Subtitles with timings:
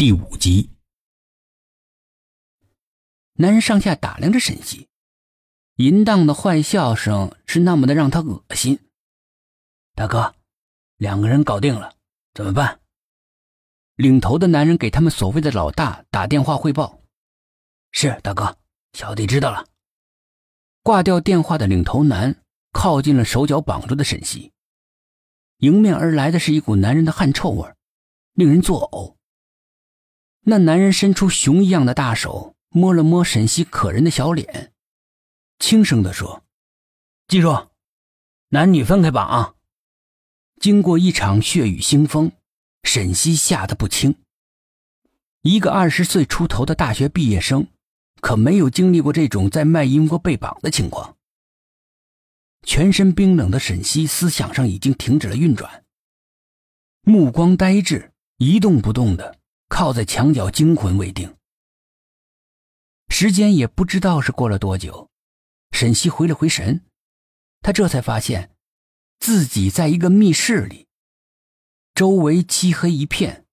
[0.00, 0.70] 第五集，
[3.32, 4.86] 男人上下打量着沈西，
[5.74, 8.78] 淫荡的坏笑声是那么的让他恶心。
[9.96, 10.36] 大哥，
[10.98, 11.96] 两个人搞定了，
[12.32, 12.78] 怎么办？
[13.96, 17.00] 领头的男人给他们所谓的老大打电话汇报
[17.90, 18.56] ：“是大哥，
[18.92, 19.66] 小弟知道了。”
[20.84, 22.40] 挂掉电话的领头男
[22.70, 24.52] 靠近了手脚绑住的沈西，
[25.56, 27.74] 迎面而来的是一股男人的汗臭味，
[28.34, 29.17] 令人作呕。
[30.50, 34.72] 那男人伸出熊一样的大手，摸了摸沈西可人的小脸，
[35.58, 36.42] 轻声地说
[37.28, 37.68] ：“记住，
[38.48, 39.54] 男女分开绑啊！”
[40.58, 42.32] 经过一场血雨腥风，
[42.82, 44.14] 沈西吓得不轻。
[45.42, 47.66] 一个二十岁出头的大学毕业生，
[48.22, 51.18] 可没有经历过这种在卖淫国被绑的情况。
[52.62, 55.84] 全身冰冷的沈西思想上已经停止了运转，
[57.02, 59.37] 目光呆滞，一动不动的。
[59.68, 61.36] 靠在墙角，惊魂未定。
[63.10, 65.10] 时间也不知道是过了多久，
[65.72, 66.84] 沈西回了回神，
[67.60, 68.54] 他这才发现，
[69.18, 70.86] 自己在一个密室里，
[71.94, 73.46] 周围漆黑一片。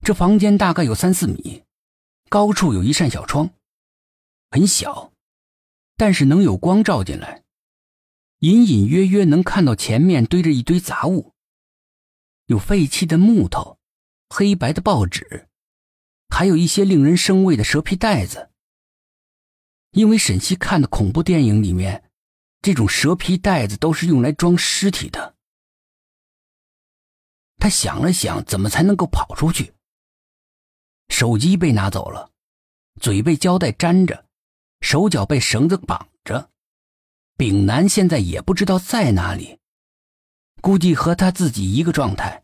[0.00, 1.64] 这房间大概有三四米，
[2.28, 3.54] 高处有一扇小窗，
[4.50, 5.12] 很小，
[5.96, 7.44] 但是能有光照进来，
[8.38, 11.34] 隐隐约约能看到前面堆着一堆杂物，
[12.46, 13.78] 有废弃的木头。
[14.34, 15.46] 黑白的报纸，
[16.30, 18.48] 还有一些令人生畏的蛇皮袋子。
[19.90, 22.10] 因为沈西看的恐怖电影里面，
[22.62, 25.34] 这种蛇皮袋子都是用来装尸体的。
[27.58, 29.74] 他想了想，怎么才能够跑出去？
[31.10, 32.30] 手机被拿走了，
[33.02, 34.24] 嘴被胶带粘着，
[34.80, 36.48] 手脚被绳子绑着。
[37.36, 39.58] 丙南现在也不知道在哪里，
[40.62, 42.42] 估计和他自己一个状态。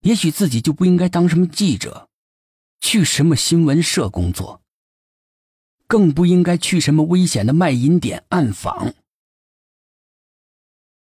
[0.00, 2.08] 也许自己就不应该当什么记者，
[2.80, 4.62] 去什么新闻社工作，
[5.86, 8.94] 更不应该去什么危险的卖淫点暗访。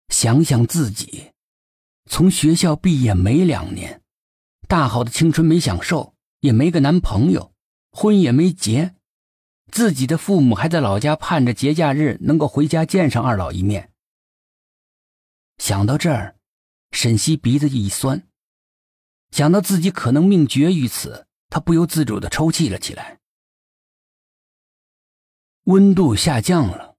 [0.09, 1.31] 想想自己，
[2.09, 4.01] 从学校毕业没两年，
[4.67, 7.53] 大好的青春没享受，也没个男朋友，
[7.91, 8.95] 婚也没结，
[9.71, 13.91] 自己的父母还在老家盼着节假日能够回家见上二老一面。
[15.57, 16.35] 想到这儿，
[16.91, 18.28] 沈西鼻子一酸。
[19.31, 23.19] 想到自己可能命绝于此，他不由自主的抽泣了起来。
[25.63, 26.95] 温度下降了，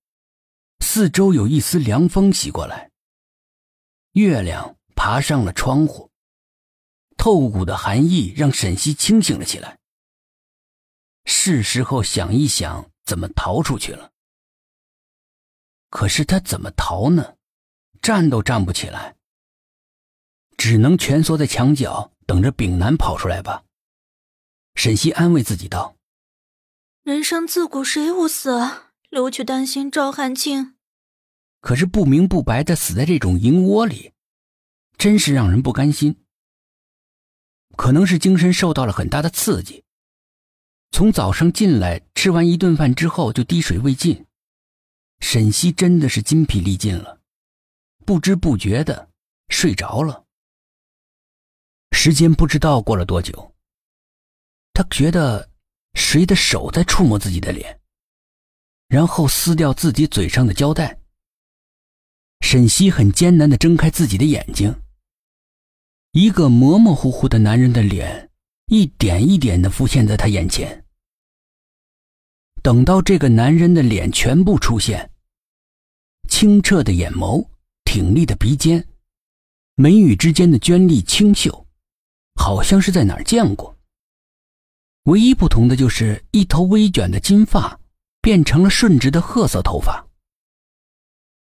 [0.79, 2.91] 四周有一丝凉风袭过来。
[4.13, 6.11] 月亮爬上了窗户，
[7.17, 9.79] 透骨的寒意让沈西清醒了起来。
[11.27, 14.13] 是时候想一想怎么逃出去了。
[15.91, 17.37] 可是他怎么逃呢？
[18.01, 19.17] 站都站不起来，
[20.57, 22.13] 只能蜷缩在墙角。
[22.31, 23.65] 等着丙南跑出来吧，
[24.77, 25.97] 沈西安慰自己道
[27.03, 28.61] ：“人生自古谁无死，
[29.09, 30.77] 留取丹心照汗青。”
[31.61, 34.13] 可是不明不白的死在这种银窝里，
[34.97, 36.23] 真是让人不甘心。
[37.77, 39.83] 可能是精神受到了很大的刺激，
[40.93, 44.25] 从早上进来吃完一顿饭之后就滴水未进，
[45.19, 47.19] 沈西真的是筋疲力尽了，
[48.07, 49.11] 不知不觉的
[49.49, 50.27] 睡着了。
[52.03, 53.55] 时间不知道过了多久，
[54.73, 55.51] 他觉得
[55.93, 57.79] 谁的手在触摸自己的脸，
[58.89, 60.99] 然后撕掉自己嘴上的胶带。
[62.41, 64.75] 沈西很艰难的睁开自己的眼睛，
[66.13, 68.31] 一个模模糊糊的男人的脸
[68.69, 70.87] 一点一点的浮现在他眼前。
[72.63, 75.11] 等到这个男人的脸全部出现，
[76.31, 77.47] 清澈的眼眸，
[77.85, 78.89] 挺立的鼻尖，
[79.75, 81.60] 眉宇之间的娟丽清秀。
[82.41, 83.77] 好像是在哪儿见过。
[85.05, 87.79] 唯一不同的就是一头微卷的金发
[88.23, 90.07] 变成了顺直的褐色头发。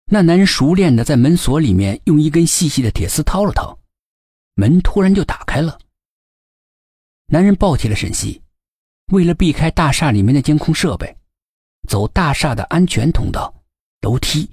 [0.06, 3.78] 那男人熟练的在门锁里面用一根细细的铁丝掏了掏，
[4.54, 5.78] 门突然就打开了。
[7.26, 8.42] 男人抱起了沈西，
[9.12, 11.16] 为了避开大厦里面的监控设备，
[11.88, 13.54] 走大厦的安全通道
[14.00, 14.50] 楼梯。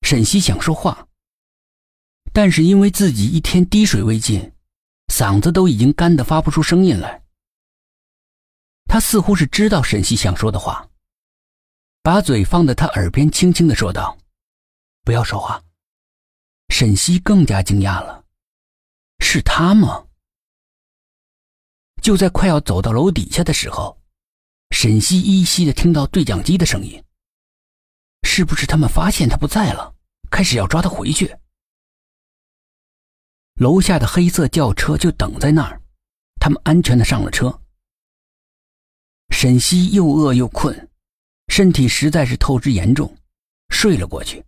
[0.00, 1.06] 沈西想说话，
[2.32, 4.50] 但是因为自己一天滴水未进。
[5.20, 7.22] 嗓子都已经干得发不出声音来。
[8.86, 10.88] 他似乎是知道沈西想说的话，
[12.02, 14.16] 把嘴放在他耳边，轻轻的说道
[15.04, 15.62] ：“不要说话。”
[16.72, 18.24] 沈西更加惊讶了，
[19.18, 20.06] 是他吗？
[22.00, 24.00] 就在快要走到楼底下的时候，
[24.70, 27.04] 沈西依稀的听到对讲机的声音。
[28.22, 29.94] 是不是他们发现他不在了，
[30.30, 31.36] 开始要抓他回去？
[33.60, 35.82] 楼下的黑色轿车就等在那儿，
[36.40, 37.60] 他们安全的上了车。
[39.28, 40.88] 沈西又饿又困，
[41.48, 43.14] 身体实在是透支严重，
[43.68, 44.42] 睡了过去。